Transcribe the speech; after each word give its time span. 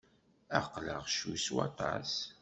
Aql-aɣ 0.59 1.03
ccwi 1.09 1.37
s 1.45 1.47
waṭas. 1.55 2.13